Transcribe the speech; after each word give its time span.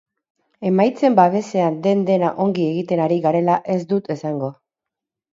Emaitzen 0.67 1.17
babesean 1.17 1.75
den-dena 1.87 2.31
ongi 2.45 2.65
egiten 2.69 3.01
ari 3.03 3.19
garela 3.27 3.59
ez 3.75 3.77
dut 3.93 4.09
esango. 4.15 4.51